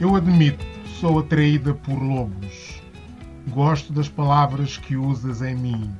[0.00, 0.64] Eu admito,
[1.00, 2.80] sou atraída por lobos.
[3.48, 5.92] Gosto das palavras que usas em mim.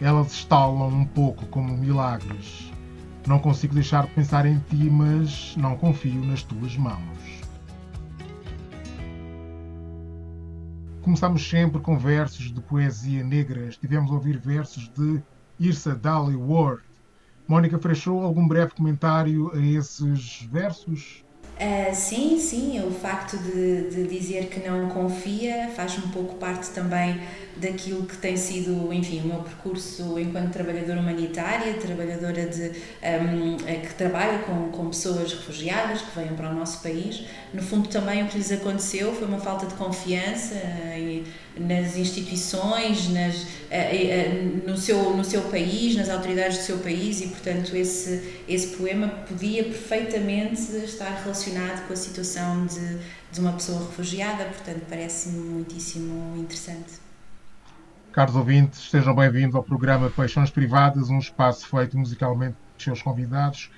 [0.00, 2.72] Elas estalam um pouco como milagres.
[3.24, 7.40] Não consigo deixar de pensar em ti, mas não confio nas tuas mãos.
[11.02, 13.68] Começamos sempre com versos de poesia negra.
[13.68, 15.22] Estivemos a ouvir versos de
[15.60, 16.82] Irsa Dali Ward.
[17.46, 21.24] Mónica Frechou, algum breve comentário a esses versos?
[21.62, 26.70] Uh, sim, sim, o facto de, de, dizer que não confia faz um pouco parte
[26.70, 27.20] também
[27.56, 33.76] daquilo que tem sido, enfim, o meu percurso enquanto trabalhadora humanitária, trabalhadora de, um, eh,
[33.86, 37.24] que trabalha com, com pessoas refugiadas que vêm para o nosso país.
[37.52, 41.24] No fundo, também o que lhes aconteceu foi uma falta de confiança uh,
[41.60, 47.28] nas instituições, nas, uh, no, seu, no seu país, nas autoridades do seu país e,
[47.28, 52.98] portanto, esse, esse poema podia perfeitamente estar relacionado com a situação de,
[53.30, 57.01] de uma pessoa refugiada, portanto, parece-me muitíssimo interessante.
[58.12, 63.70] Caros ouvintes, sejam bem-vindos ao programa Paixões Privadas, um espaço feito musicalmente pelos seus convidados.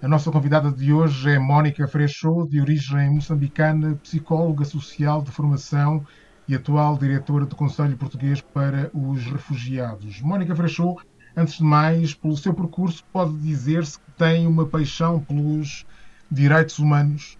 [0.00, 6.06] A nossa convidada de hoje é Mónica Freixo, de origem moçambicana, psicóloga social de formação
[6.46, 10.20] e atual diretora do Conselho Português para os Refugiados.
[10.20, 10.94] Mónica Freixo,
[11.36, 15.84] antes de mais, pelo seu percurso, pode dizer-se que tem uma paixão pelos
[16.30, 17.36] direitos humanos?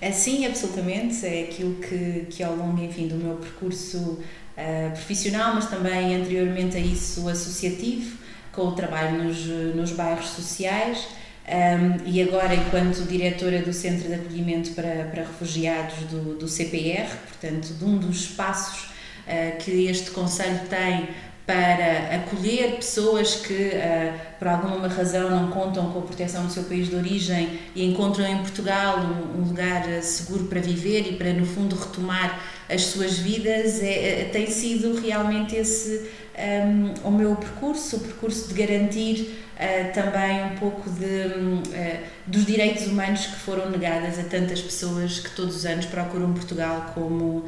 [0.00, 1.26] É, sim, absolutamente.
[1.26, 4.18] É aquilo que, que ao longo enfim, do meu percurso
[4.56, 8.16] uh, profissional, mas também anteriormente a isso associativo,
[8.52, 11.06] com o trabalho nos, nos bairros sociais.
[11.46, 17.08] Um, e agora, enquanto diretora do Centro de Acolhimento para, para Refugiados do, do CPR,
[17.28, 18.86] portanto, de um dos espaços
[19.26, 21.08] uh, que este Conselho tem
[21.46, 26.64] para acolher pessoas que, uh, por alguma razão, não contam com a proteção do seu
[26.64, 31.32] país de origem e encontram em Portugal um, um lugar seguro para viver e para,
[31.32, 37.34] no fundo, retomar as suas vidas, é, é, tem sido realmente esse um, o meu
[37.36, 43.36] percurso, o percurso de garantir uh, também um pouco de, uh, dos direitos humanos que
[43.36, 47.46] foram negados a tantas pessoas que todos os anos procuram Portugal como uh,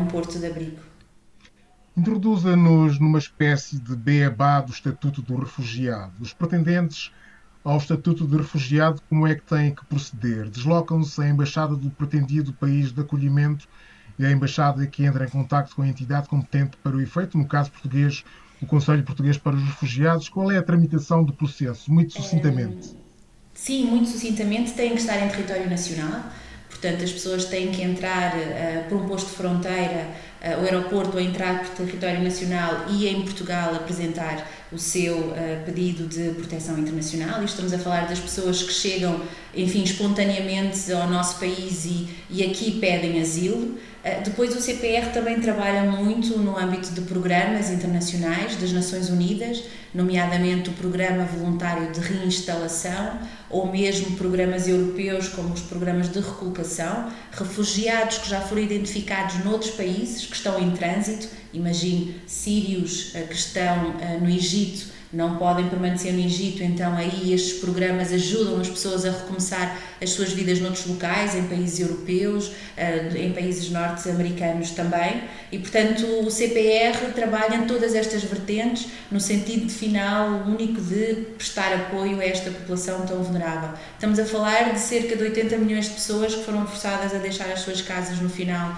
[0.00, 0.80] um porto de abrigo.
[1.96, 6.12] Introduza-nos numa espécie de beabá do Estatuto do Refugiado.
[6.20, 7.12] Os pretendentes
[7.62, 10.48] ao Estatuto de Refugiado, como é que têm que proceder?
[10.48, 13.68] Deslocam-se à Embaixada do pretendido país de acolhimento
[14.26, 17.70] a Embaixada que entra em contato com a entidade competente para o efeito, no caso
[17.70, 18.24] português,
[18.60, 20.28] o Conselho Português para os Refugiados.
[20.28, 21.92] Qual é a tramitação do processo?
[21.92, 22.94] Muito sucintamente.
[23.54, 24.72] Sim, muito sucintamente.
[24.72, 26.24] Tem que estar em território nacional.
[26.68, 30.08] Portanto, as pessoas têm que entrar uh, por um posto de fronteira,
[30.42, 36.06] o aeroporto, a entrar por território nacional e em Portugal apresentar o seu uh, pedido
[36.06, 37.42] de proteção internacional.
[37.42, 39.20] E estamos a falar das pessoas que chegam,
[39.54, 43.66] enfim, espontaneamente ao nosso país e, e aqui pedem asilo.
[43.66, 49.64] Uh, depois, o CPR também trabalha muito no âmbito de programas internacionais das Nações Unidas,
[49.92, 53.18] nomeadamente o Programa Voluntário de Reinstalação
[53.50, 59.72] ou mesmo programas europeus como os programas de recolocação, refugiados que já foram identificados noutros
[59.72, 65.00] países que estão em trânsito, imagine sírios eh, que estão eh, no Egito.
[65.12, 70.10] Não podem permanecer no Egito, então aí estes programas ajudam as pessoas a recomeçar as
[70.10, 76.30] suas vidas noutros locais, em países europeus, eh, em países norte-americanos também, e portanto o
[76.30, 82.52] CPR trabalha em todas estas vertentes no sentido final único de prestar apoio a esta
[82.52, 83.70] população tão vulnerável.
[83.94, 87.50] Estamos a falar de cerca de 80 milhões de pessoas que foram forçadas a deixar
[87.50, 88.76] as suas casas no final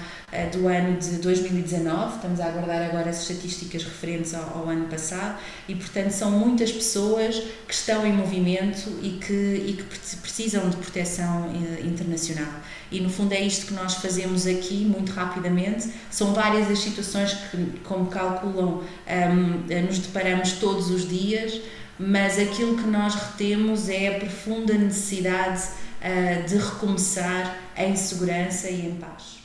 [0.51, 5.39] do ano de 2019, estamos a aguardar agora as estatísticas referentes ao, ao, ano passado
[5.69, 7.37] e, portanto, são muitas pessoas
[7.69, 9.83] que estão em movimento e que, e que
[10.17, 12.51] precisam de proteção eh, internacional.
[12.91, 15.91] E, no fundo, é isto que nós fazemos aqui, muito rapidamente.
[16.11, 21.61] São várias as situações que, como calculam, um, ehm, nos deparamos todos os dias,
[21.99, 25.63] mas aquilo que nós retemos é a profunda necessidade
[26.01, 29.42] uh, de recomeçar em segurança e em paz.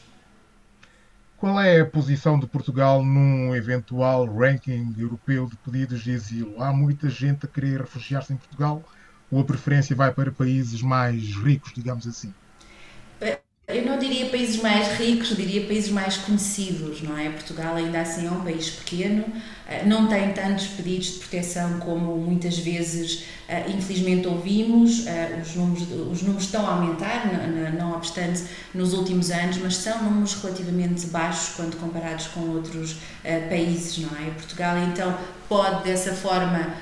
[1.38, 6.62] Qual é a posição de Portugal num eventual ranking europeu de pedidos de asilo?
[6.62, 8.84] Há muita gente a querer refugiar-se em Portugal
[9.30, 12.34] ou a preferência vai para países mais ricos, digamos assim?
[13.70, 17.30] Eu não diria países mais ricos, diria países mais conhecidos, não é?
[17.30, 19.26] Portugal ainda assim é um país pequeno,
[19.86, 23.26] não têm tantos pedidos de proteção como muitas vezes,
[23.68, 25.04] infelizmente, ouvimos.
[25.46, 27.30] Os números, os números estão a aumentar,
[27.78, 32.96] não obstante, nos últimos anos, mas são números relativamente baixos quando comparados com outros
[33.50, 34.30] países, não é?
[34.30, 35.14] Portugal, então,
[35.50, 36.74] pode dessa forma,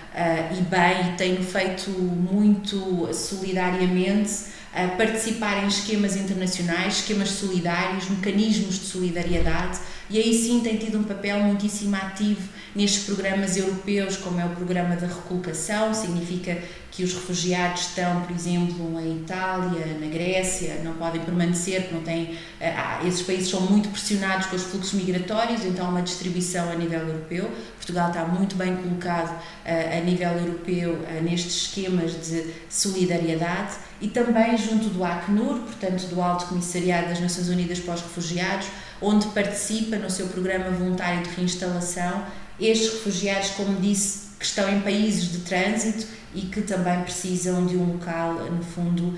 [0.55, 4.53] e bem, e tem feito muito solidariamente
[4.97, 11.03] participar em esquemas internacionais, esquemas solidários, mecanismos de solidariedade e aí sim tem tido um
[11.03, 16.61] papel muitíssimo ativo nestes programas europeus, como é o programa da recolocação, significa
[16.91, 22.03] que os refugiados estão, por exemplo, em Itália, na Grécia, não podem permanecer, porque não
[22.03, 26.75] têm, ah, esses países são muito pressionados com os fluxos migratórios, então uma distribuição a
[26.75, 27.51] nível europeu.
[27.75, 34.07] Portugal está muito bem colocado ah, a nível europeu ah, nestes esquemas de solidariedade e
[34.07, 38.67] também junto do Acnur, portanto do Alto Comissariado das Nações Unidas para os Refugiados,
[39.01, 42.25] onde participa no seu programa voluntário de reinstalação
[42.59, 47.77] estes refugiados, como disse, que estão em países de trânsito e que também precisam de
[47.77, 49.17] um local, no fundo, uh,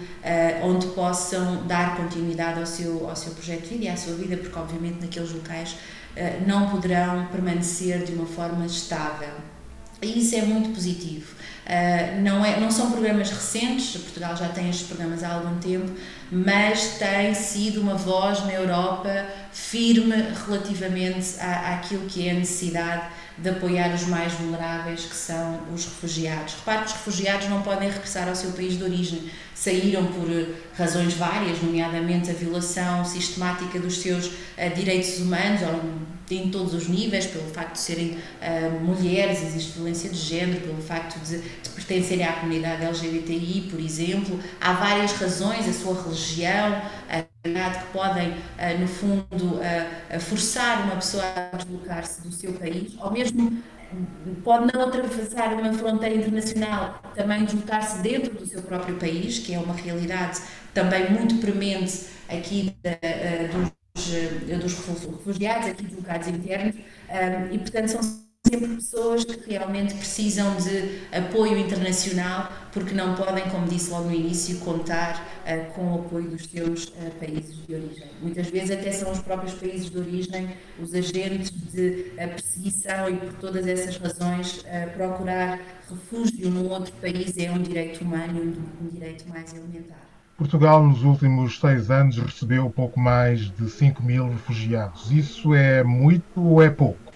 [0.63, 4.38] onde possam dar continuidade ao seu, ao seu projeto de vida e à sua vida,
[4.38, 9.33] porque, obviamente, naqueles locais uh, não poderão permanecer de uma forma estável.
[10.01, 11.35] E isso é muito positivo.
[11.65, 15.91] Uh, não, é, não são programas recentes, Portugal já tem estes programas há algum tempo,
[16.31, 20.15] mas tem sido uma voz na Europa firme
[20.45, 23.07] relativamente à, àquilo que é a necessidade
[23.38, 26.56] de apoiar os mais vulneráveis, que são os refugiados.
[26.56, 29.30] Repare que os refugiados não podem regressar ao seu país de origem.
[29.54, 30.28] Saíram por
[30.75, 35.62] razões várias, nomeadamente a violação sistemática dos seus uh, direitos humanos,
[36.30, 40.81] em todos os níveis, pelo facto de serem uh, mulheres, existe violência de género, pelo
[40.81, 44.40] facto de, de pertencerem à comunidade LGBTI, por exemplo.
[44.60, 50.95] Há várias razões, a sua religião, a que podem, uh, no fundo, uh, forçar uma
[50.95, 53.61] pessoa a deslocar-se do seu país, ou mesmo
[54.44, 59.59] pode não atravessar uma fronteira internacional, também deslocar-se dentro do seu próprio país, que é
[59.59, 60.41] uma realidade
[60.73, 62.75] também muito premente aqui
[63.53, 66.75] dos eh, dos refugiados aqui deslocados internos
[67.51, 73.67] e, portanto, são sempre pessoas que realmente precisam de apoio internacional porque não podem, como
[73.67, 78.07] disse logo no início, contar uh, com o apoio dos seus uh, países de origem.
[78.21, 80.49] Muitas vezes até são os próprios países de origem
[80.79, 84.63] os agentes de uh, perseguição e por todas essas razões
[84.95, 85.59] procurar
[85.89, 89.97] refúgio num outro país é um direito humano e um direito mais elementar.
[90.38, 95.11] Portugal, nos últimos seis anos, recebeu pouco mais de 5 mil refugiados.
[95.11, 97.06] Isso é muito ou é pouco?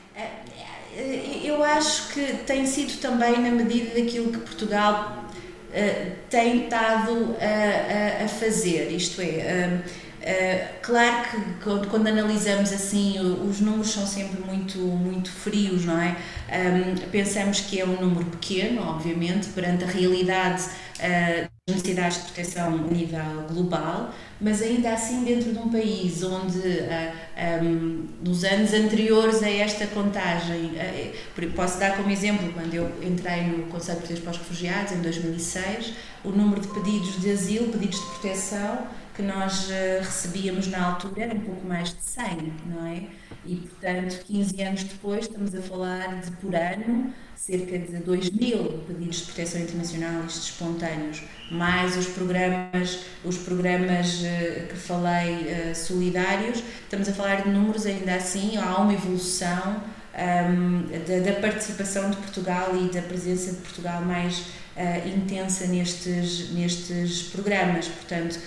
[1.02, 5.26] É, eu acho que tem sido também na medida daquilo que Portugal
[5.70, 9.82] uh, tem estado a, a, a, fazer, isto é.
[10.22, 16.00] Uh, claro que quando, quando, analisamos assim, os números são sempre muito, muito frios, não
[16.00, 16.16] é?
[16.52, 22.68] Um, pensamos que é um número pequeno, obviamente, perante a realidade uh, necessidades de proteção
[22.68, 23.20] a nível
[23.50, 29.42] global, mas ainda assim dentro de um país onde uh, ah, um, nos anos anteriores
[29.44, 34.24] a esta contagem, uh, posso dar como exemplo, quando eu entrei no Conselho de Proteção
[34.24, 39.22] para os Refugiados em 2006, o número de pedidos de asilo, pedidos de proteção que
[39.22, 39.70] nós
[40.00, 43.21] recebíamos na altura era um pouco mais de 100, não é?
[43.46, 48.84] E, portanto, 15 anos depois, estamos a falar de, por ano, cerca de 2 mil
[48.88, 55.76] pedidos de proteção internacional, estes espontâneos, mais os programas, os programas uh, que falei uh,
[55.76, 59.82] solidários, estamos a falar de números ainda assim, há uma evolução
[60.14, 64.40] um, da, da, participação de Portugal e da presença de Portugal mais
[64.76, 67.88] uh, intensa nestes, nestes programas.
[67.88, 68.40] Portanto,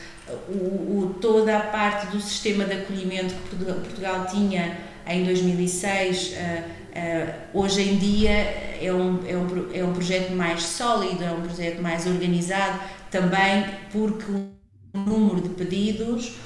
[0.48, 4.76] o, o, toda a parte do sistema de acolhimento que Portugal, tinha
[5.06, 10.62] em 2006, uh, uh, hoje em dia é um, é, um, é um projeto mais
[10.62, 16.36] sólido, é um projeto mais organizado, também porque o número de pedidos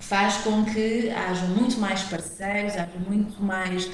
[0.00, 3.90] faz com que haja muito mais parceiros, haja muito mais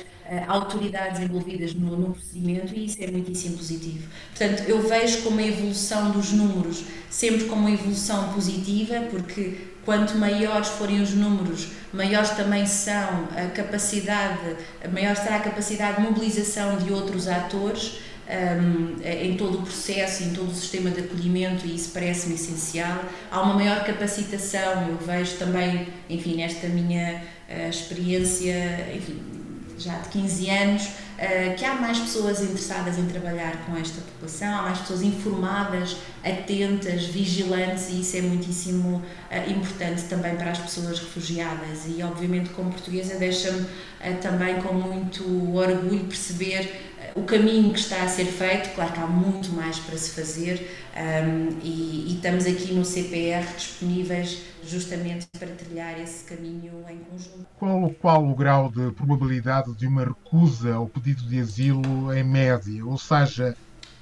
[0.47, 4.09] autoridades envolvidas no, no, procedimento e isso é muitíssimo positivo.
[4.37, 10.19] Portanto, eu vejo como a evolução dos números sempre como uma evolução positiva, porque quanto
[10.19, 14.57] maiores forem os números, maiores também são a capacidade,
[14.93, 20.35] maior será a capacidade de mobilização de outros atores um, em todo o processo, em
[20.35, 23.03] todo o sistema de acolhimento e isso parece-me essencial.
[23.31, 29.38] Há uma maior capacitação, eu vejo também, enfim, nesta minha uh, experiência, enfim,
[29.79, 34.59] já de 15 anos, eh, que há mais pessoas interessadas em trabalhar com esta população,
[34.59, 40.59] há mais pessoas informadas, atentas, vigilantes e isso é muitíssimo eh, importante também para as
[40.59, 41.87] pessoas refugiadas.
[41.87, 43.67] E obviamente como portuguesa deixa-me
[44.01, 45.25] eh, também com muito
[45.57, 49.97] orgulho perceber o caminho que está a ser feito, claro que há muito mais para
[49.97, 56.85] se fazer um, e, e, estamos aqui no CPR disponíveis justamente para trilhar esse caminho
[56.89, 57.47] em conjunto.
[57.59, 62.85] Qual, qual o grau de probabilidade de uma recusa ao pedido de asilo em média?
[62.85, 63.57] Ou seja,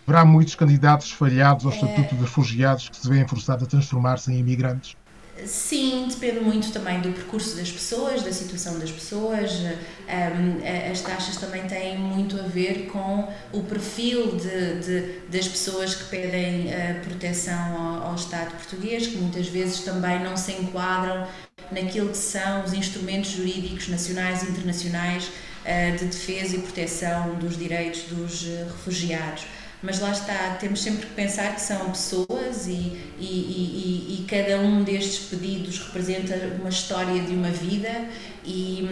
[0.06, 2.18] haverá muitos candidatos falhados ao Estatuto é...
[2.18, 4.96] de Refugiados que se veem forçados a transformar-se em imigrantes?
[5.44, 9.50] Sim, depende muito também do percurso das pessoas, da situação das pessoas.
[10.90, 16.04] As taxas também têm muito a ver com o perfil de, de das pessoas que
[16.04, 21.26] pedem uh, proteção ao, ao, Estado português, que muitas vezes também não se enquadram
[21.70, 27.58] naquilo que são os instrumentos jurídicos nacionais e internacionais uh, de defesa e proteção dos
[27.58, 29.44] direitos dos uh, refugiados
[29.86, 34.58] mas lá está, temos sempre que pensar que são pessoas e, e, e, e, cada
[34.60, 38.08] um destes pedidos representa uma história de uma vida
[38.44, 38.84] e,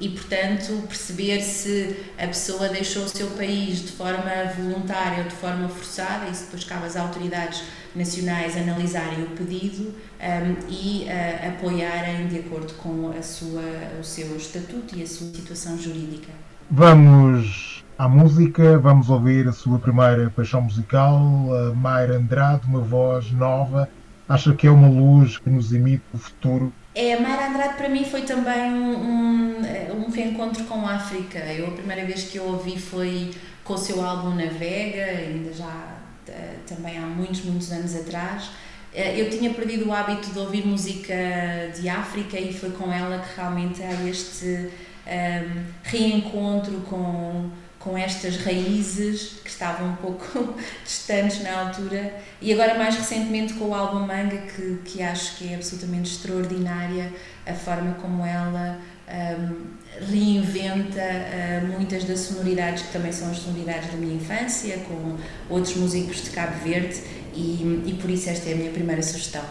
[0.00, 5.34] e, portanto, perceber se a pessoa deixou o seu país de forma voluntária ou de
[5.34, 7.64] forma forçada, isso depois cabe às autoridades
[7.96, 13.62] nacionais analisarem o pedido um, e uh, apoiarem de acordo com a sua,
[14.00, 16.30] o seu estatuto e a sua situação jurídica.
[16.70, 18.78] Vamos à música.
[18.78, 21.18] Vamos ouvir a sua primeira paixão musical,
[21.54, 23.88] a Mayra Andrade, uma voz nova.
[24.28, 26.72] Acha que é uma luz que nos imita o futuro?
[26.94, 31.38] É, a Mayra Andrade para mim foi também um, um, um reencontro com a África.
[31.38, 33.30] Eu a primeira vez que eu ouvi foi
[33.64, 35.98] com o seu álbum Navega, ainda já
[36.28, 38.50] eh, também há muitos, muitos anos atrás.
[38.94, 41.14] Eh, eu tinha perdido o hábito de ouvir música
[41.78, 44.70] de África e foi com ela que realmente há este um,
[45.06, 47.50] ehm, reencontro com
[47.86, 53.66] com estas raízes que estavam um pouco distantes na altura e agora mais recentemente com
[53.66, 57.12] o álbum Manga que, que acho que é absolutamente extraordinária
[57.46, 59.66] a forma como ela um,
[60.04, 65.16] reinventa uh, muitas das sonoridades que também são as sonoridades da minha infância com
[65.48, 67.00] outros músicos de Cabo Verde
[67.34, 69.44] e, e por isso esta é a minha primeira sugestão.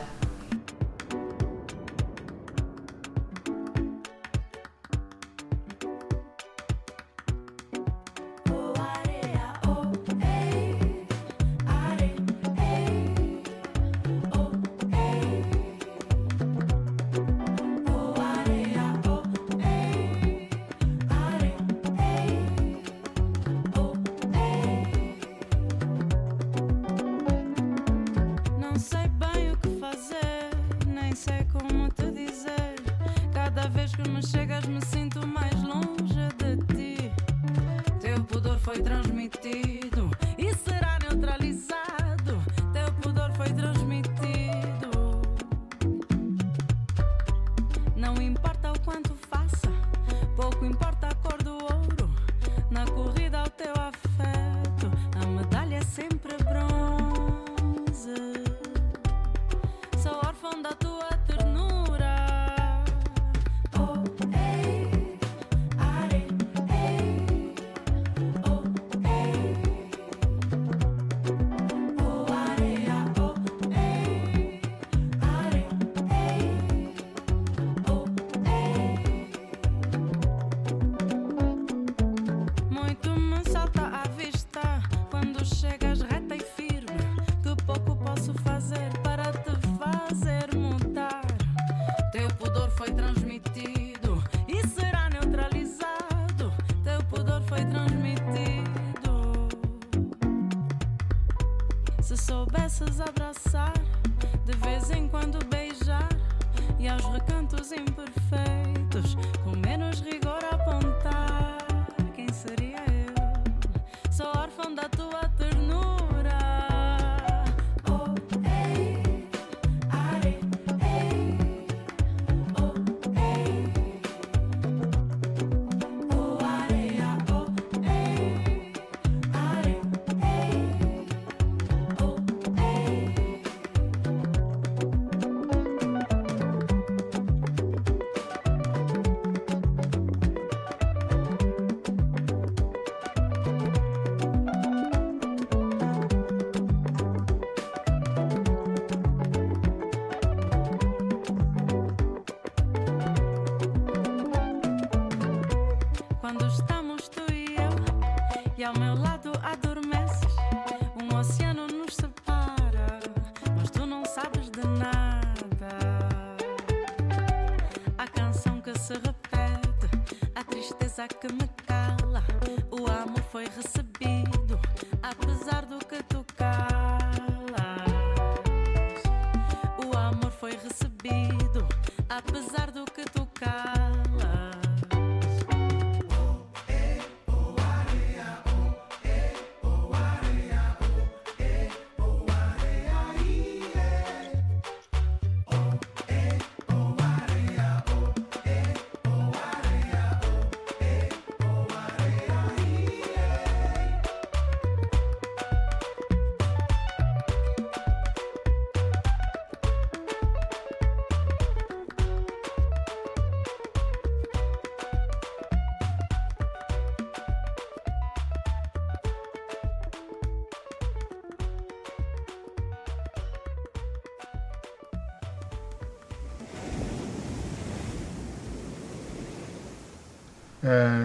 [164.55, 165.04] Que me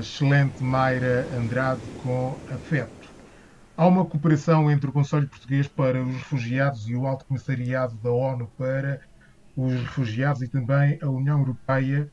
[0.00, 3.08] excelente Mayra Andrade com afeto.
[3.76, 8.10] Há uma cooperação entre o Conselho Português para os Refugiados e o Alto Comissariado da
[8.10, 9.00] ONU para
[9.56, 12.10] os Refugiados e também a União Europeia.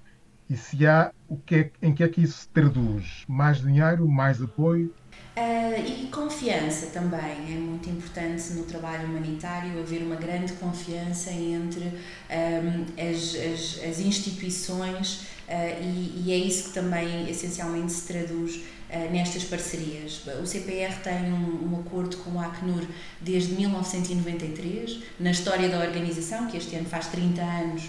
[0.50, 3.26] E se há, o que é, em que é que isso se traduz?
[3.28, 4.94] Mais dinheiro, mais apoio?
[5.36, 11.84] Uh, e confiança também é muito importante no trabalho humanitário haver uma grande confiança entre
[11.86, 19.12] um, as, as, as, instituições e, e, é isso que também essencialmente se traduz uh,
[19.12, 20.22] nestas parcerias.
[20.42, 22.84] O CPR tem um, um, acordo com o Acnur
[23.22, 27.84] desde 1993, na história da organização, que este ano faz 30 anos.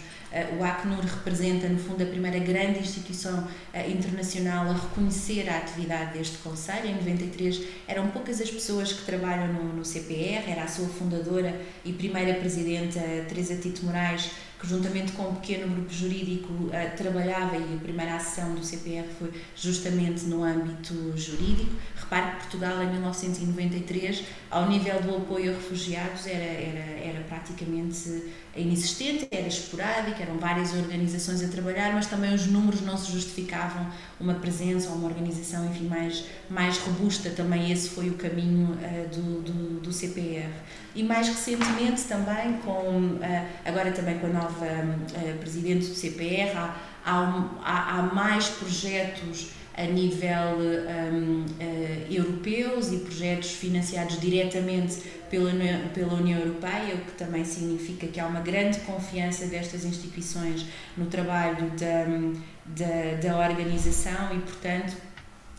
[0.57, 3.49] o Acnur representa, no fundo, a primeira grande instituição
[3.89, 6.87] internacional a reconhecer a atividade deste Conselho.
[6.87, 11.93] Em 93 eram poucas as pessoas que trabalham no CPR, era a sua fundadora e
[11.93, 17.75] primeira presidenta, Teresa Tito Moraes, que juntamente com um pequeno grupo jurídico uh, trabalhava e
[17.75, 21.71] a primeira ação do CPR foi justamente no âmbito jurídico.
[21.95, 28.25] Repare que Portugal em 1993, ao nível do apoio a refugiados, era, era, era praticamente
[28.57, 33.87] inexistente, era esporádico, eram várias organizações a trabalhar, mas também os números não se justificavam
[34.21, 37.31] uma presença ou uma organização enfim, mais, mais robusta.
[37.31, 40.51] Também esse foi o caminho uh, do, do, do CPR
[40.95, 43.19] e mais recentemente também com
[43.65, 44.67] agora também com a nova
[45.39, 46.75] presidente do CPR há,
[47.63, 55.01] há, há mais projetos a nível um, uh, europeus e projetos financiados diretamente
[55.31, 55.53] pela,
[55.95, 61.07] pela União Europeia, o que também significa que há uma grande confiança destas instituições no
[61.07, 62.07] trabalho da,
[62.77, 64.97] da, da organização e, portanto,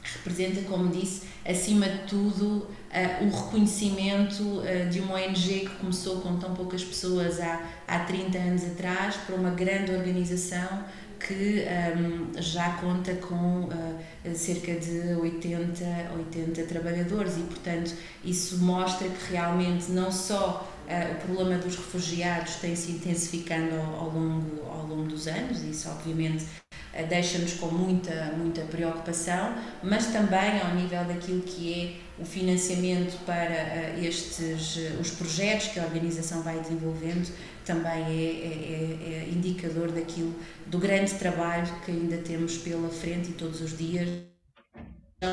[0.03, 6.21] representa, como disse, acima de tudo, uh, o reconhecimento uh, de uma ONG que começou
[6.21, 10.85] com tão poucas pessoas há, há 30 anos atrás para uma grande organização
[11.19, 11.65] que
[11.97, 15.83] um, já conta com uh, cerca de 80,
[16.15, 17.37] 80 trabalhadores.
[17.37, 17.93] E, portanto,
[18.23, 24.05] isso mostra que realmente não só uh, o problema dos refugiados tem se intensificando ao,
[24.05, 30.07] ao, longo, ao longo dos anos, isso obviamente uh, deixa-nos com muita, muita preocupação, mas
[30.07, 36.41] também ao nível daquilo que é o financiamento para estes, os projetos que a organização
[36.41, 37.31] vai desenvolvendo,
[37.63, 43.33] também é, é, é, indicador daquilo, do grande trabalho que ainda temos pela frente e
[43.33, 44.28] todos os dias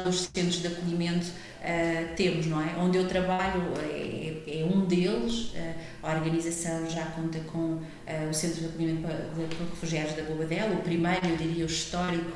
[0.08, 2.76] os centros de acolhimento uh, temos, não é?
[2.76, 7.82] Onde eu trabalho é, é um deles, uh, a organização já conta com uh,
[8.28, 12.32] o Centro de Acolhimento de, de Refugiados da Bobadela, o primeiro, eu diria, o histórico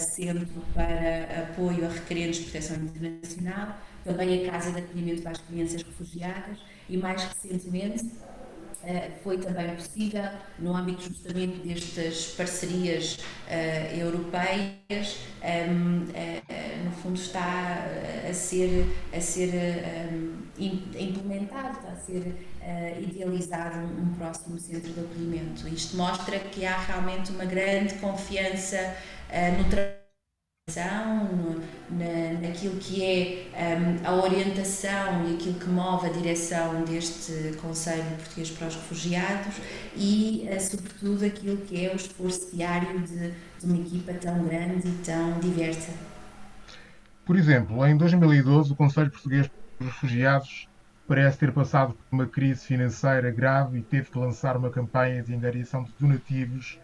[0.00, 5.38] centro para apoio a requerentes de proteção internacional, também a Casa de Acolhimento para as
[5.38, 8.27] Crianças Refugiadas e mais recentemente eh,
[9.22, 10.24] foi também possível
[10.58, 15.18] no âmbito justamente destas parcerias uh, europeias.
[15.42, 17.84] Um, uh, no fundo está
[18.28, 19.50] a ser a ser
[20.12, 22.34] um, implementado está a ser
[23.00, 25.68] idealizado um próximo centro de acolhimento.
[25.68, 28.96] Isto mostra que há realmente uma grande confiança
[29.56, 29.98] no trabalho
[31.90, 38.04] na, naquilo que é um, a orientação e aquilo que move a direção deste Conselho
[38.16, 39.56] Português para os Refugiados
[39.96, 44.88] e, uh, sobretudo, aquilo que é o esforço diário de, de uma equipa tão grande
[44.88, 45.92] e tão diversa.
[47.24, 50.68] Por exemplo, em 2012, o Conselho Português para os Refugiados
[51.06, 55.34] parece ter passado por uma crise financeira grave e teve que lançar uma campanha de
[55.34, 56.78] angariação de donativos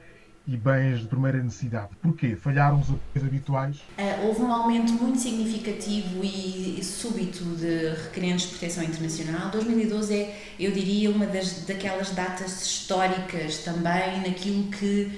[0.46, 1.88] e bens de primeira necessidade.
[2.02, 2.36] Porquê?
[2.36, 3.76] Falharam os apoios habituais?
[3.98, 9.50] Uh, houve um aumento muito significativo e, súbito de requerentes de proteção internacional.
[9.50, 15.10] 2012 é, eu diria, uma das, daquelas datas históricas também naquilo que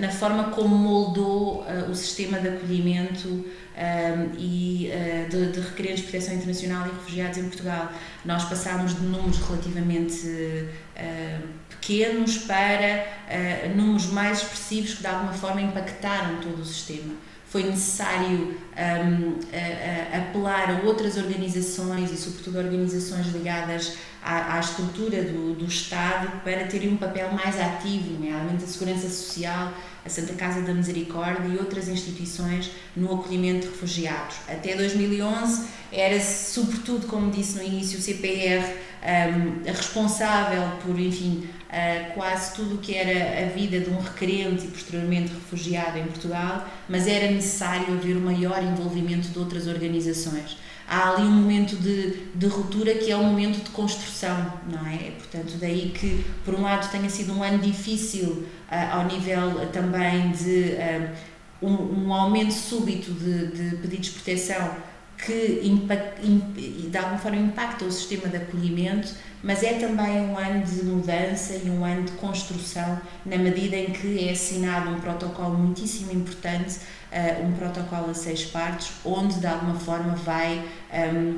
[0.00, 3.44] na forma como moldou o sistema de acolhimento
[4.38, 4.90] e
[5.28, 7.92] de, de requerentes de proteção internacional e refugiados em Portugal.
[8.24, 10.66] Nós passámos de números relativamente
[11.80, 13.06] pequenos para
[13.74, 17.14] números mais expressivos que de alguma forma impactaram todo o sistema
[17.50, 24.60] foi necessário um, a, a apelar a outras organizações e, sobretudo, organizações ligadas à, à
[24.60, 29.72] estrutura do, do, Estado para terem um papel mais ativo, nomeadamente a Segurança Social,
[30.06, 34.36] a Santa Casa da Misericórdia e outras instituições no acolhimento de refugiados.
[34.46, 38.64] Até 2011 era, sobretudo, como disse no início, o CPR
[39.02, 44.66] um, responsável por, enfim, uh, quase tudo o que era a vida de um requerente
[44.66, 50.58] e posteriormente refugiado em Portugal, mas era necessário haver um maior envolvimento de outras organizações.
[50.88, 55.12] Há ali um momento de, de ruptura que é um momento de construção, não é?
[55.12, 59.66] Portanto, daí que, por um lado, tenha sido um ano difícil uh, ao nível uh,
[59.68, 60.74] também de
[61.62, 64.76] um, um, aumento súbito de, de pedidos de proteção
[65.24, 70.64] que impact, de alguma forma impacta o sistema de acolhimento, mas é também um ano
[70.64, 75.56] de mudança e um ano de construção, na medida em que é assinado um protocolo
[75.56, 76.78] muitíssimo importante,
[77.10, 81.36] uh, um protocolo a seis partes, onde de alguma forma vai um, ehm,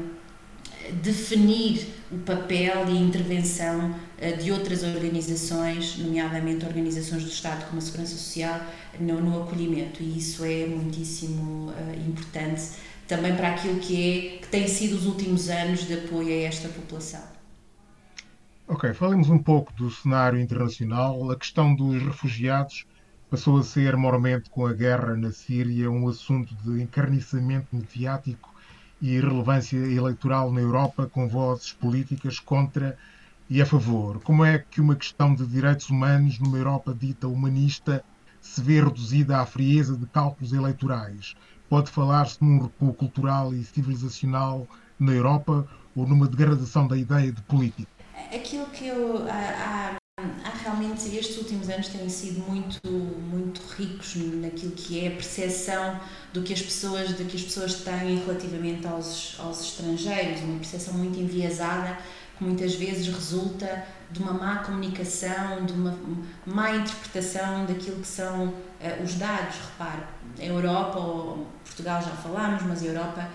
[1.01, 7.81] definir o papel e intervenção uh, de outras organizações, nomeadamente organizações do Estado como a
[7.81, 8.61] Segurança Social,
[8.99, 12.62] no, no acolhimento, e isso é muitíssimo uh, importante
[13.08, 16.68] também para aquilo que é que tem sido os últimos anos de apoio a esta
[16.68, 17.22] população.
[18.68, 21.30] Ok, falemos um pouco do cenário internacional.
[21.30, 22.86] A questão dos refugiados
[23.28, 28.54] passou a ser, moralmente, com a guerra na Síria, um assunto de encarniçamento mediático
[29.00, 32.96] e relevância eleitoral na Europa, com vozes políticas contra
[33.50, 34.20] e a favor.
[34.20, 38.02] Como é que uma questão de direitos humanos numa Europa dita humanista
[38.40, 41.34] se vê reduzida à frieza de cálculos eleitorais?
[41.72, 44.68] Pode falar-se num recuo cultural e civilizacional
[45.00, 47.88] na Europa ou numa degradação da ideia de política?
[48.30, 49.26] Aquilo que eu.
[49.26, 51.16] Há, há, realmente.
[51.16, 55.98] Estes últimos anos têm sido muito, muito ricos naquilo que é a percepção
[56.35, 60.92] do que as pessoas, de que as pessoas têm relativamente aos, aos estrangeiros, uma percepção
[60.92, 61.96] muito enviesada
[62.37, 65.96] que muitas vezes resulta de uma má comunicação, de uma
[66.46, 69.57] má interpretação daquilo que são uh, os dados.
[69.57, 70.03] Repare,
[70.38, 73.29] a Europa, ou Portugal já falámos, mas a Europa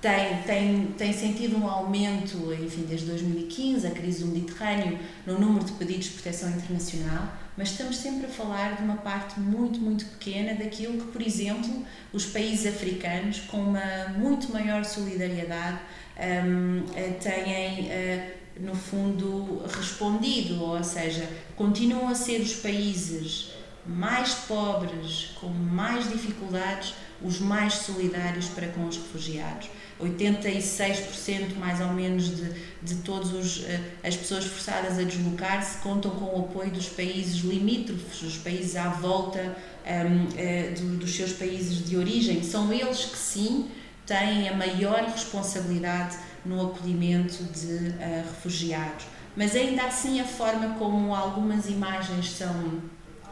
[0.00, 5.64] tem, tem, tem sentido um aumento, enfim, desde 2015, a crise do Mediterrâneo, no número
[5.64, 10.04] de pedidos de proteção internacional, mas estamos sempre a falar de uma parte muito, muito
[10.06, 15.78] pequena daquilo que, por exemplo, os países africanos, com uma muito maior solidariedade,
[16.18, 23.52] um, eh, têm, uh, no fundo, respondido, ou seja, continuam a ser os países
[23.86, 29.68] mais pobres, com mais dificuldades, os mais solidários para com os refugiados.
[30.00, 36.26] 86% mais ou menos de, de todas eh, as pessoas forçadas a deslocar-se contam com
[36.26, 41.32] o apoio dos países limítrofes, dos países à volta um, ehm, eh, do, dos seus
[41.32, 42.44] países de origem.
[42.44, 43.68] São eles que sim
[44.06, 46.16] têm a maior responsabilidade
[46.48, 49.06] no acolhimento de uh, refugiados.
[49.36, 52.82] Mas ainda assim a forma como algumas imagens são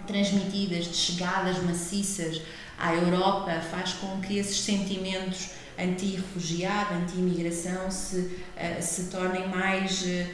[0.06, 2.40] transmitidas de chegadas maciças
[2.78, 10.26] à Europa faz com que esses sentimentos anti-refugiado, anti-imigração se, uh, se tornem mais uh,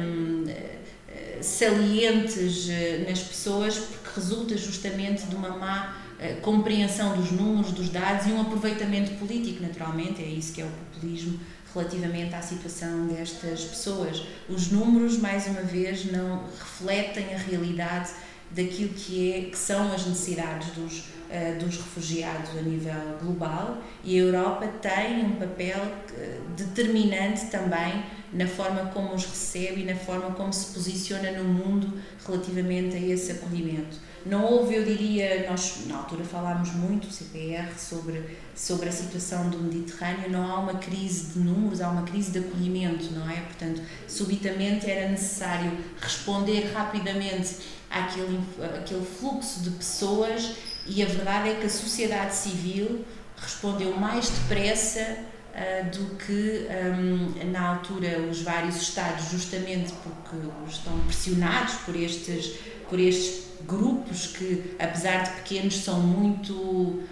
[0.00, 2.68] um, uh, salientes
[3.08, 6.04] nas pessoas porque resulta justamente de uma má
[6.42, 10.68] compreensão dos números, dos dados e um aproveitamento político, naturalmente, é isso que é o
[10.68, 11.38] populismo
[11.74, 14.26] relativamente à situação destas pessoas.
[14.48, 18.10] Os números, mais uma vez, não refletem a realidade
[18.50, 24.18] daquilo que, é, que são as necessidades dos, uh, dos refugiados a nível global e
[24.18, 29.94] a Europa tem um papel uh, determinante também na forma como os recebe e na
[29.94, 31.92] forma como se posiciona no mundo
[32.26, 34.07] relativamente a esse acolhimento.
[34.28, 39.48] Não houve, eu diria, nós na altura falámos muito, o CPR, sobre, sobre a situação
[39.48, 43.40] do Mediterrâneo, não há uma crise de números, há uma crise de acolhimento, não é?
[43.40, 47.56] Portanto, subitamente era necessário responder rapidamente
[47.90, 48.38] àquele,
[48.76, 53.04] àquele fluxo de pessoas e a verdade é que a sociedade civil
[53.36, 55.18] respondeu mais depressa
[55.54, 60.36] uh, do que um, na altura os vários Estados, justamente porque
[60.68, 62.54] estão pressionados por estes,
[62.88, 67.02] por estes grupos que, apesar de pequenos, são muito um,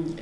[0.00, 0.14] uh,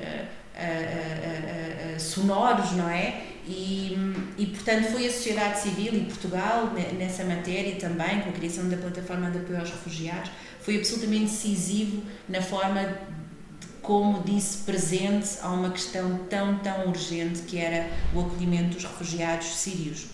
[1.97, 3.23] uh, sonoros, não é?
[3.47, 3.97] E,
[4.39, 8.77] e, portanto, foi a sociedade civil e Portugal, nessa matéria também, com a criação da
[8.77, 15.51] plataforma de apoio aos refugiados, foi absolutamente decisivo na forma de, como disse presente a
[15.51, 20.14] uma questão tão, tão urgente que era o acolhimento dos refugiados sírios.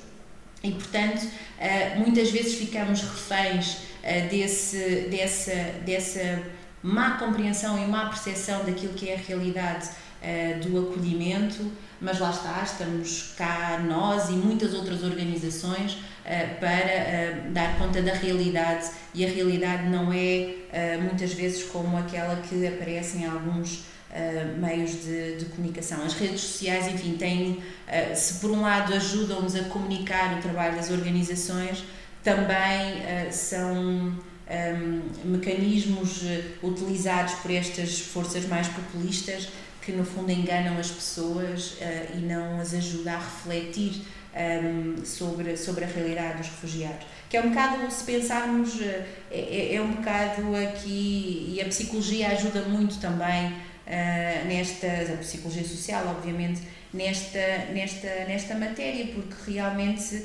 [0.63, 6.43] E, portanto, uh, muitas vezes ficamos reféns uh, desse, dessa, dessa
[6.83, 12.31] má compreensão e má percepção daquilo que é a realidade uh, do acolhimento, mas lá
[12.31, 15.99] está, estamos cá nós e muitas outras organizações
[16.61, 18.89] para dar conta da realidade.
[19.13, 23.83] E a realidade não é muitas vezes como aquela que aparece em alguns
[24.59, 26.03] meios de, de, comunicação.
[26.05, 27.63] As redes sociais, enfim, têm,
[28.15, 31.85] se por um lado ajudam-nos a comunicar o trabalho das organizações,
[32.23, 34.13] também são
[34.51, 39.49] um, mecanismos eh, utilizados por estas forças mais populistas
[39.81, 44.03] que no fundo enganam as pessoas uh, e não as ajudam a refletir
[44.35, 47.07] um, sobre, sobre a realidade dos refugiados.
[47.31, 52.29] Que é um bocado, se pensarmos, uh, é, é, um bocado aqui, e a psicologia
[52.29, 53.55] ajuda muito também
[53.91, 56.63] uh, nesta, a psicologia social, obviamente,
[56.95, 60.25] nesta, nesta, nesta matéria, porque realmente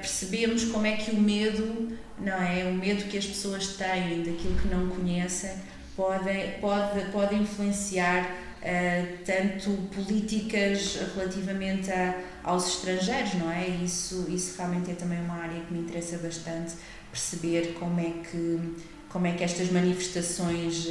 [0.00, 2.64] percebemos como é que o medo, não é?
[2.64, 5.52] O medo que as pessoas têm daquilo que não conhecem
[5.96, 8.24] pode, pode, pode influenciar
[8.60, 13.68] uh, tanto políticas relativamente a, aos estrangeiros, não é?
[13.68, 16.74] Isso, isso realmente é também uma área que me interessa bastante
[17.10, 18.74] perceber como é que,
[19.08, 20.86] como é que estas manifestações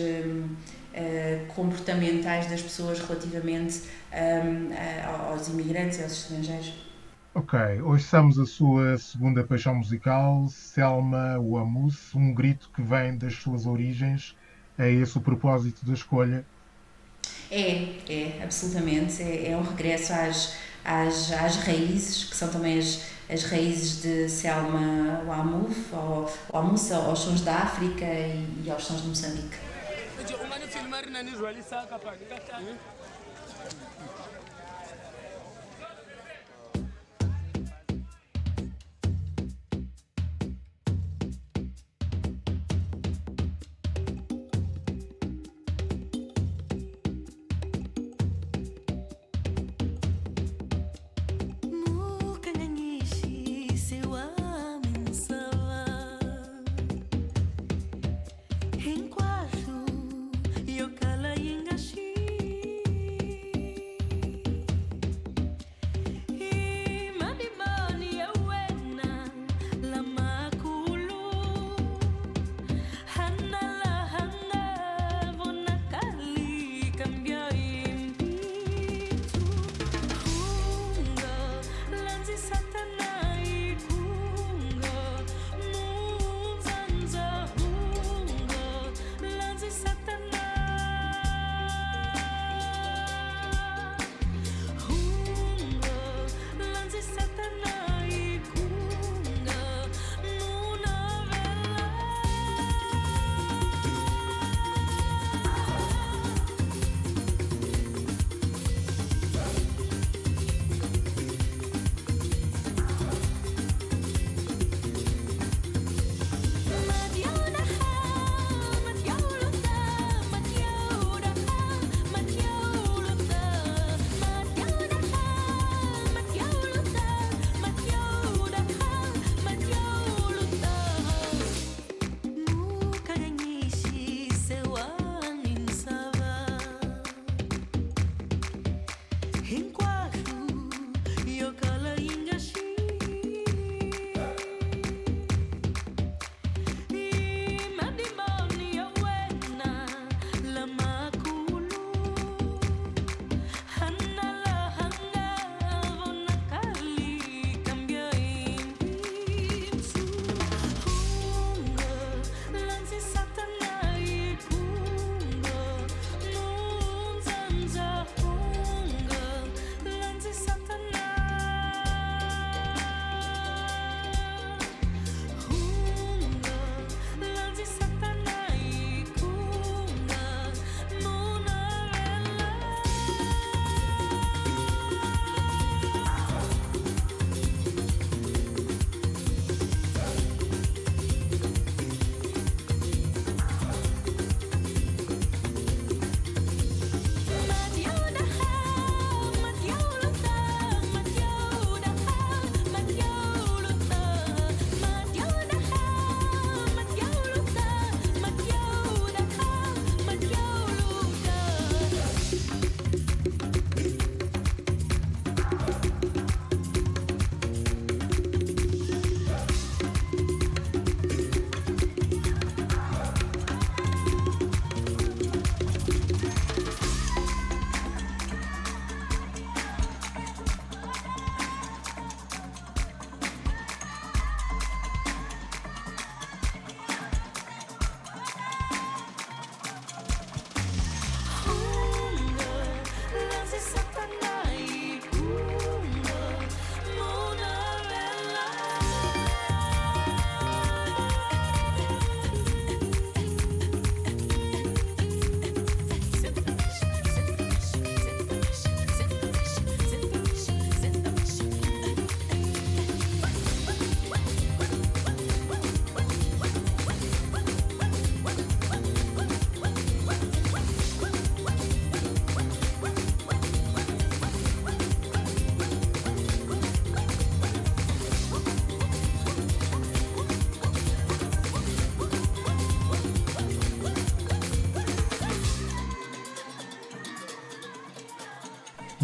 [0.94, 6.74] uh, eh, comportamentais das pessoas relativamente um, aos imigrantes e aos estrangeiros
[7.34, 13.36] Ok, hoje estamos a sua segunda paixão musical, Selma Wamus, um grito que vem das
[13.36, 14.36] suas origens.
[14.78, 16.44] É esse o propósito da escolha?
[17.52, 19.22] É, é, absolutamente.
[19.22, 24.28] É, é um regresso às, às, às raízes, que são também as, as raízes de
[24.28, 29.69] Selma Wamuf, ou, Wamus, aos sons da África e, e aos sons de Moçambique.
[31.10, 32.26] nani zvalisa akapani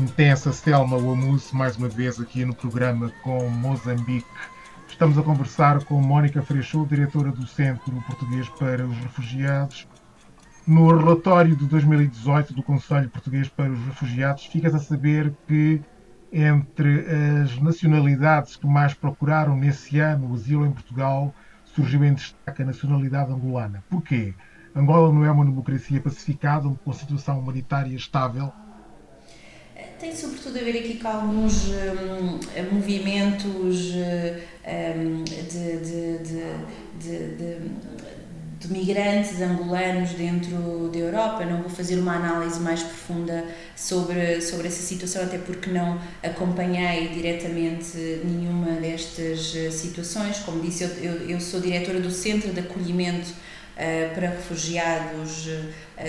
[0.06, 4.28] intensa Selma Wamus, mais uma vez aqui no programa com Moçambique.
[4.88, 9.88] Estamos a conversar com Mónica Freixo, diretora do Centro Português para os Refugiados.
[10.68, 15.82] No relatório de 2018 do Conselho Português para os Refugiados, ficas a saber que
[16.32, 17.08] entre
[17.42, 22.66] as nacionalidades que mais procuraram nesse ano o asilo em Portugal, surgiu em destaque a
[22.66, 23.84] nacionalidade angolana.
[23.90, 24.36] Porquê?
[24.76, 28.54] Angola não é uma democracia pacificada, com situação humanitária estável?
[30.00, 32.40] Tem sobretudo a ver aqui com alguns um,
[32.74, 36.18] movimentos um, de, de,
[37.00, 37.36] de,
[38.60, 41.46] de, migrantes angolanos dentro da Europa.
[41.46, 47.08] Não vou fazer uma análise mais profunda sobre, sobre essa situação, até porque não acompanhei
[47.10, 50.40] diretamente nenhuma destas situações.
[50.40, 53.34] Como disse, eu, eu, eu sou diretora do Centro de Acolhimento
[54.14, 55.48] para Refugiados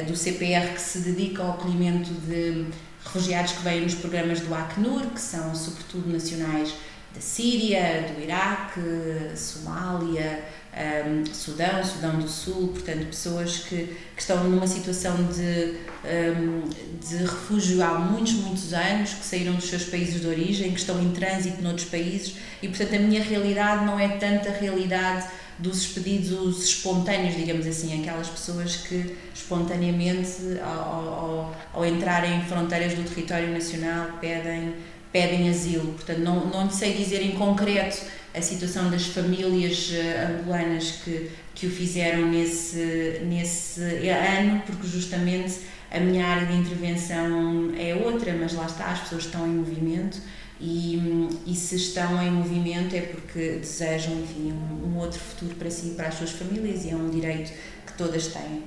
[0.09, 2.67] do CPR, que se dedica ao acolhimento de
[3.07, 6.75] refugiados que vêm nos programas do Acnur, que são sobretudo nacionais
[7.15, 10.45] da Síria, do Iraque, Somália,
[10.77, 17.17] um, Sudão, Sudão do Sul, portanto, pessoas que, que estão numa situação de, um, de
[17.25, 21.11] refúgio há muitos, muitos anos, que saíram dos seus países de origem, que estão em
[21.13, 25.27] trânsito noutros países e, portanto, a minha realidade não é tanta realidade
[25.59, 32.93] dos expedidos espontâneos, digamos assim, aquelas pessoas que espontaneamente, ao, ao, ao entrarem em fronteiras
[32.93, 34.75] do território nacional, pedem,
[35.17, 35.95] pedem asilo.
[35.95, 41.67] Portanto, não, não sei dizer em concreto a situação das famílias eh, angolanas que, que
[41.67, 48.53] o fizeram nesse, nesse ano, porque justamente a minha área de intervenção é outra, mas
[48.53, 50.21] lá está, as pessoas estão em movimento
[50.61, 51.01] e,
[51.47, 55.89] e se estão em movimento é porque desejam enfim, um, um outro futuro para si
[55.89, 57.53] e para as suas famílias e é um direito
[57.87, 58.65] que todas têm.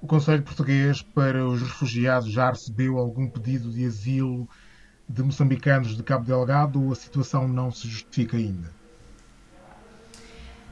[0.00, 4.48] O Conselho Português para os Refugiados já recebeu algum pedido de asilo
[5.12, 8.70] de moçambicanos de Cabo Delgado ou a situação não se justifica ainda?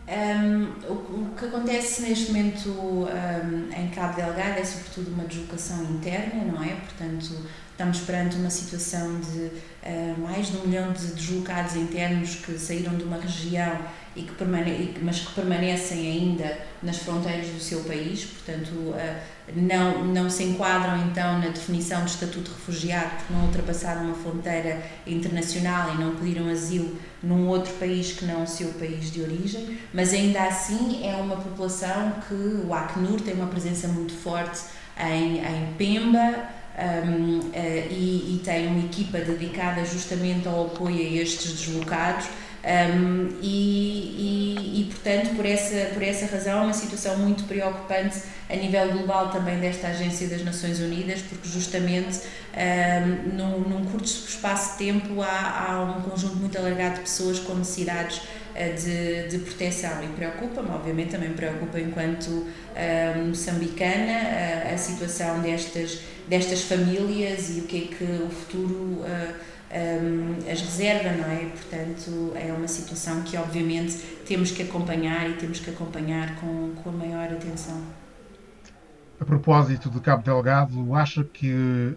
[0.09, 6.43] Um, o, que acontece neste momento um, em Cabo Delgado é sobretudo uma deslocação interna,
[6.45, 6.75] não é?
[6.75, 7.47] Portanto,
[7.81, 12.95] estamos perante uma situação de uh, mais de um milhão de deslocados internos que saíram
[12.95, 13.75] de uma região
[14.15, 19.21] e que permane mas que permanecem ainda nas fronteiras do seu país, portanto uh,
[19.57, 24.15] não, não se enquadram então na definição de estatuto de refugiado porque não ultrapassaram uma
[24.15, 29.23] fronteira internacional e não pediram asilo num outro país que não o seu país de
[29.23, 34.61] origem, mas ainda assim é uma população que o Acnur tem uma presença muito forte
[34.99, 40.97] em, em Pemba, um, uh, eh, e, e, tem uma equipa dedicada justamente ao apoio
[40.97, 42.27] a estes deslocados.
[42.63, 48.21] Um, e, e, e, portanto, por essa, por essa razão, é uma situação muito preocupante
[48.51, 52.21] a nível global também desta Agência das Nações Unidas, porque justamente
[52.53, 57.39] um, num, num curto espaço de tempo há, há um conjunto muito alargado de pessoas
[57.39, 58.21] com necessidades
[58.55, 66.01] de, de proteção e preocupa-me, obviamente também preocupa enquanto uh, moçambicana uh, a situação destas,
[66.29, 71.47] destas famílias e o que é que o futuro uh, um, as reserva, não é?
[71.47, 73.97] Portanto, é uma situação que obviamente
[74.27, 77.81] temos que acompanhar e temos que acompanhar com, com a maior atenção.
[79.21, 81.53] A propósito de Cabo Delgado, acha que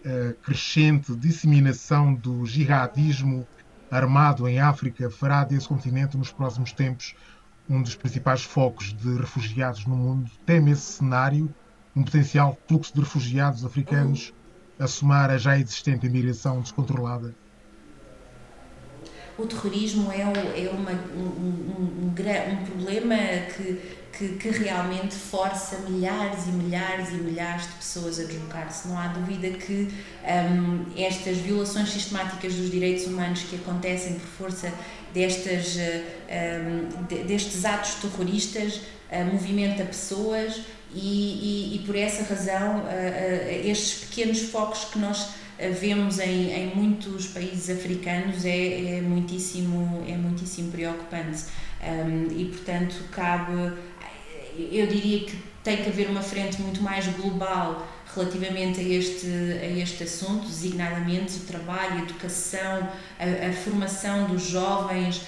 [0.06, 3.48] a crescente disseminação do jihadismo
[3.94, 7.16] armado em África fará desse continente nos próximos tempos
[7.70, 10.30] um dos principais focos de refugiados no mundo?
[10.46, 11.54] Teme esse cenário,
[11.96, 14.34] um potencial fluxo de refugiados africanos
[14.80, 17.34] a somar a já existente imigração descontrolada?
[19.38, 23.16] o terrorismo é, é uma, um, um, um, um problema
[23.56, 23.82] que,
[24.18, 28.88] que, que, realmente força milhares e milhares e milhares de pessoas a deslocar-se.
[28.88, 29.90] Não há dúvida que
[30.24, 34.72] um, estas violações sistemáticas dos direitos humanos que acontecem por força
[35.14, 38.76] destas, um, destes atos terroristas
[39.12, 40.62] uh, movimenta pessoas
[40.94, 45.30] e, e, e, por essa razão uh, uh, estes pequenos focos que nós
[45.80, 51.46] vemos em, em muitos países africanos é, é, muitíssimo, é muitíssimo preocupante.
[51.84, 53.74] Um, e, portanto, cabe,
[54.58, 59.80] eu diria que tem que haver uma frente muito mais global relativamente a este, a
[59.80, 62.90] este assunto, designadamente o trabalho, a educação,
[63.20, 65.22] a, a formação dos jovens,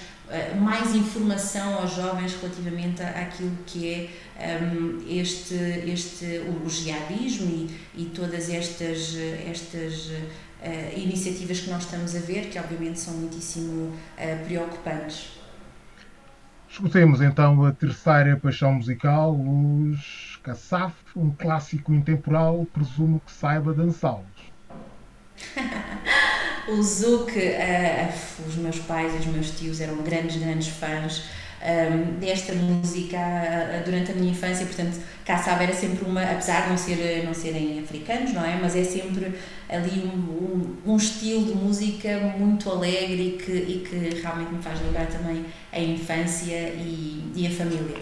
[0.58, 5.54] mais informação aos jovens relativamente àquilo que é um, este,
[5.86, 9.16] este, o jihadismo e, e todas estas,
[9.48, 15.35] estas uh, iniciativas que nós estamos a ver, que obviamente são muitíssimo uh, preocupantes.
[16.76, 24.26] Escutemos então a terceira paixão musical, os Kassaf, um clássico intemporal, presumo que saiba dançá-los.
[26.68, 31.24] o Zouk, uh, os meus pais e os meus tios eram grandes, grandes fãs
[31.62, 35.00] um, desta música uh, durante a minha infância, portanto,
[35.42, 38.58] sabe, era sempre uma, apesar de não, ser, não serem africanos, não é?
[38.60, 39.34] Mas é sempre
[39.68, 44.62] ali um, um, um estilo de música muito alegre e que, e que realmente me
[44.62, 47.96] faz lembrar também a infância e, e a família.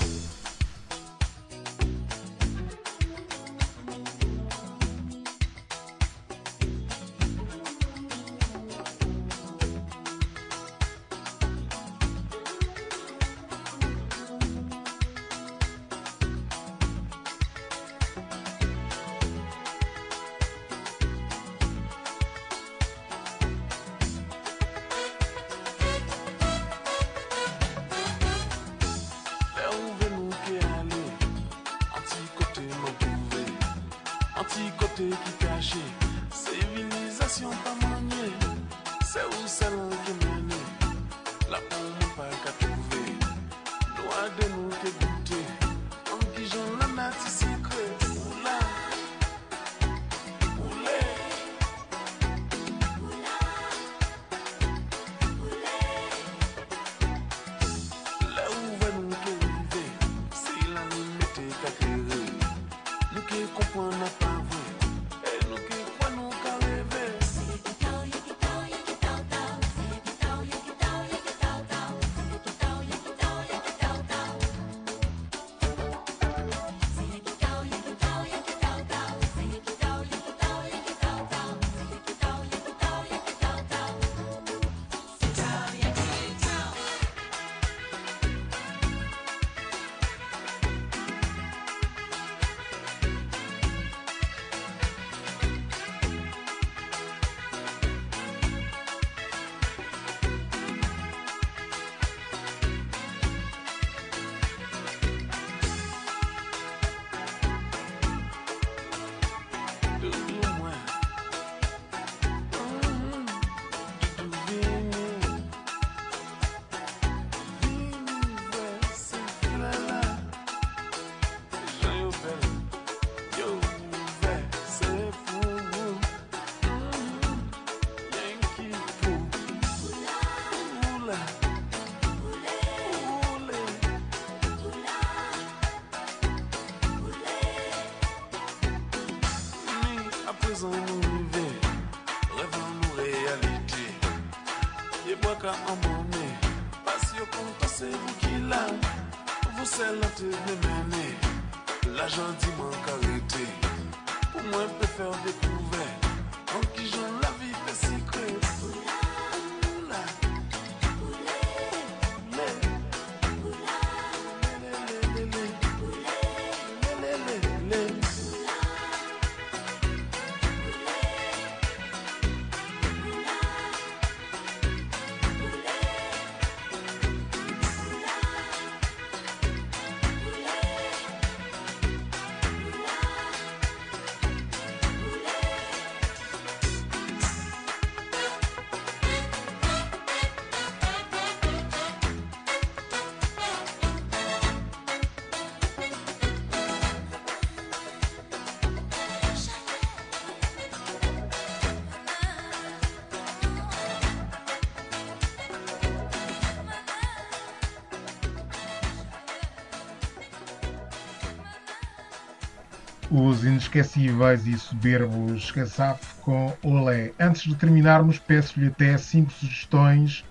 [213.17, 217.13] Os inesquecíveis e soberbos Casaf com Olé.
[217.19, 220.25] Antes de terminarmos, peço-lhe até cinco sugestões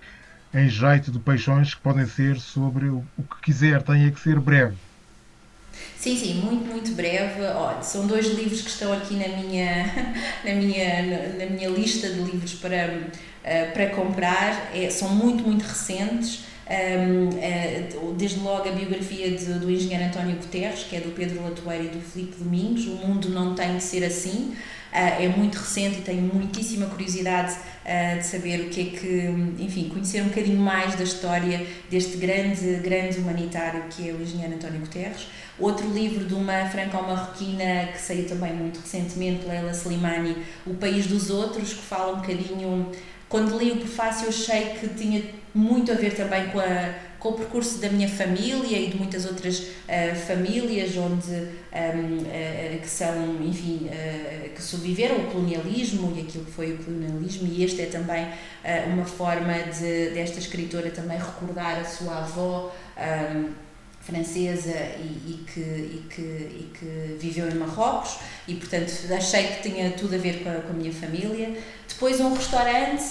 [0.52, 4.76] em jeito de peixões que podem ser sobre o que quiser, tem que ser breve.
[5.96, 7.40] Sim, sim, muito, muito breve.
[7.46, 9.86] Olha, são dois livros que estão aqui na minha,
[10.44, 13.00] na minha, na minha lista de livros para,
[13.42, 14.70] eh, para comprar.
[14.74, 16.44] É, são muito, muito recentes.
[16.66, 21.84] Uh, desde logo a biografia de, do engenheiro António Guterres, que é do Pedro Latoeiro
[21.84, 24.54] e do Filipe Domingos, O Mundo Não Tem de Ser Assim,
[24.90, 29.62] uh, é muito recente e tenho muitíssima curiosidade uh, de saber o que é que,
[29.62, 34.54] enfim, conhecer um bocadinho mais da história deste grande, grande humanitário que é o engenheiro
[34.54, 35.26] António Guterres.
[35.58, 40.34] Outro livro de uma franco-marroquina que saiu também muito recentemente, Leila Slimani,
[40.66, 42.90] O País dos Outros, que fala um bocadinho
[43.28, 45.20] quando li o prefácio, achei que tinha
[45.54, 49.24] muito a ver também com a, com o percurso da minha família e de muitas
[49.24, 56.22] outras uh, famílias onde um, uh, que são, enfim, uh, que sobreviveram o colonialismo e
[56.22, 57.48] aquilo que foi o colonialismo.
[57.50, 58.26] E este é também
[58.92, 63.52] uma forma de desta escritora também recordar a sua avó um,
[64.04, 69.70] francesa e, e, que, e, que, e que viveu em Marrocos e portanto achei que
[69.70, 71.56] tinha tudo a ver com a, com a minha família.
[71.88, 73.02] Depois um restaurante,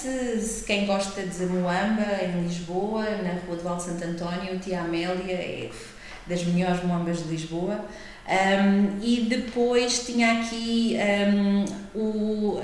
[0.66, 5.70] quem gosta de Moamba, em Lisboa, na Rua de Val Santo António, Tia Amélia, é
[6.26, 7.84] das melhores moambas de Lisboa.
[8.26, 10.96] Um, e depois tinha aqui
[11.34, 11.64] um,
[11.94, 12.60] o,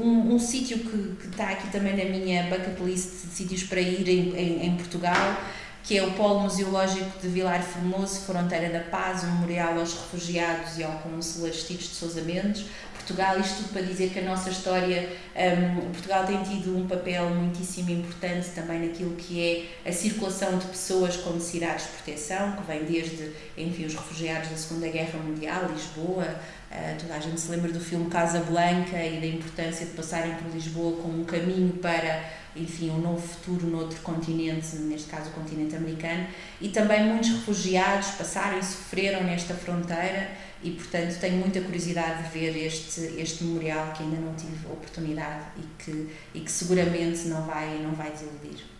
[0.00, 3.80] um, um sítio que, que está aqui também na minha bucket list de sítios para
[3.80, 5.36] ir em, em, em Portugal,
[5.84, 10.78] que é o Polo Museológico de Vilar Formoso, Fronteira da Paz, um memorial aos refugiados
[10.78, 12.64] e ao Consul Aristides de Sousa Mendes.
[12.94, 17.28] Portugal, isto tudo para dizer que a nossa história, um, Portugal tem tido um papel
[17.28, 22.62] muitíssimo importante também naquilo que é a circulação de pessoas com necessidades de proteção, que
[22.62, 26.34] vem desde, enfim, os refugiados da Segunda Guerra Mundial, Lisboa,
[26.74, 30.34] uh, toda a gente se lembra do filme Casa Blanca e da importância de passarem
[30.34, 35.32] por Lisboa como um caminho para enfim, um novo futuro noutro continente, neste caso o
[35.32, 36.26] continente americano,
[36.60, 40.30] e também muitos refugiados passaram e sofreram nesta fronteira
[40.62, 45.44] e, portanto, tenho muita curiosidade de ver este, este memorial que ainda não tive oportunidade
[45.58, 48.73] e que, e que seguramente não vai, não vai desiludir.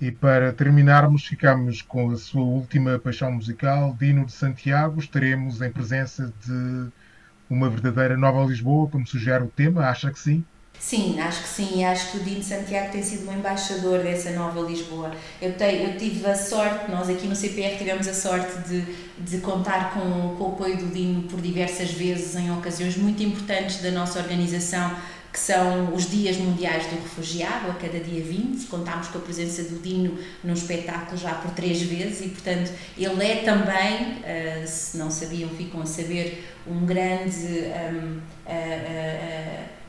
[0.00, 4.98] E para terminarmos, ficamos com a sua última paixão musical, Dino de Santiago.
[4.98, 6.88] Estaremos em presença de
[7.50, 10.42] uma verdadeira Nova Lisboa, como sugere o tema, acha que sim?
[10.78, 11.84] Sim, acho que sim.
[11.84, 15.10] Acho que o Dino Santiago tem sido um embaixador dessa nova Lisboa.
[15.42, 18.80] Eu, te, eu tive a sorte, nós aqui no CPR tivemos a sorte de,
[19.18, 23.82] de contar com, com o apoio do Dino por diversas vezes em ocasiões muito importantes
[23.82, 24.96] da nossa organização,
[25.32, 28.66] que são os Dias Mundiais do Refugiado, a cada dia 20.
[28.66, 33.24] Contámos com a presença do Dino num espetáculo já por três vezes e, portanto, ele
[33.24, 37.36] é também, uh, se não sabiam, ficam a saber, um grande.
[37.36, 39.80] Um, uh, uh,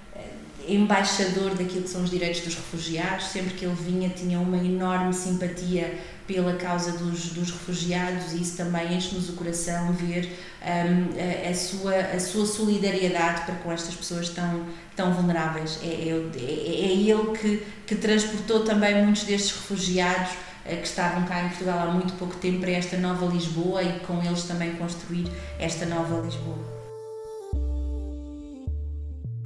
[0.67, 5.11] embaixador daquilo que são os direitos dos refugiados, sempre que ele vinha tinha uma enorme
[5.11, 5.97] simpatia
[6.31, 11.53] pela causa dos, dos refugiados e isso também enche-nos o coração ver um, a, a,
[11.53, 14.65] sua, a sua solidariedade para com estas pessoas tão,
[14.95, 15.79] tão vulneráveis.
[15.83, 20.31] É, é, é, é ele que, que transportou também muitos destes refugiados
[20.65, 23.99] eh, que estavam cá em Portugal há muito pouco tempo para esta nova Lisboa e
[23.99, 25.27] com eles também construir
[25.59, 26.81] esta nova Lisboa.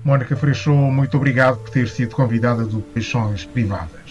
[0.03, 4.04] Mónica Freixo, muito obrigado por ter sido convidada do Paixões Privadas.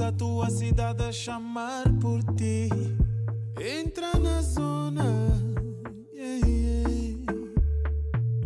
[0.00, 2.68] A tua cidade a chamar por ti.
[3.60, 5.04] Entra na zona.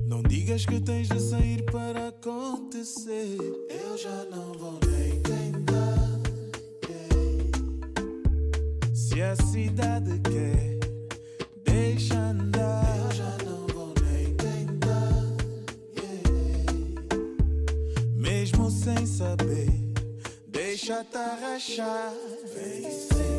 [0.05, 3.39] Não digas que tens de sair para acontecer.
[3.71, 6.21] Eu já não vou nem tentar.
[8.93, 10.79] Se a cidade quer
[11.65, 12.26] deixa
[20.87, 22.13] deixa-te arrachar.
[22.55, 23.36] Vem.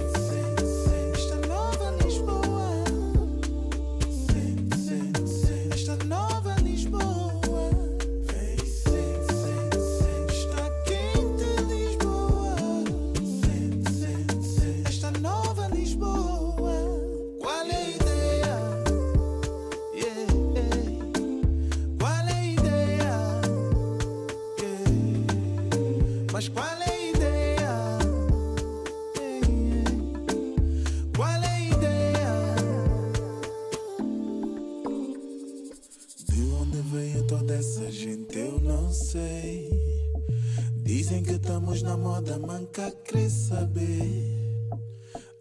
[42.77, 44.69] Manca quer saber.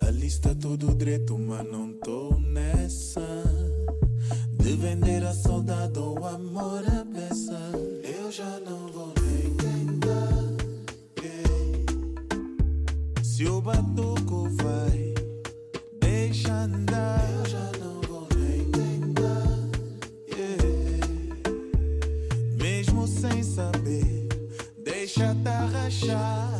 [0.00, 3.26] A lista tudo direito, mas não tô nessa.
[4.52, 7.58] De vender a saudade ou amor a beça.
[8.02, 10.46] Eu já não vou nem tentar.
[13.22, 15.14] Se o batuco vai,
[16.00, 17.20] deixa andar.
[17.38, 18.66] Eu já não vou nem.
[20.30, 20.62] Yeah.
[22.56, 24.26] Mesmo sem saber
[24.82, 26.55] deixa-te arrachar.